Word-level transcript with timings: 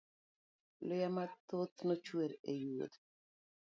Luya 0.87 1.09
mathoth 1.15 1.77
nochwer 1.87 2.31
e 2.51 2.53
yuothe. 2.63 2.99